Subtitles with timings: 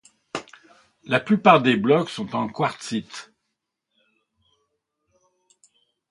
[1.03, 3.31] La plupart des blocs sont en quartzite.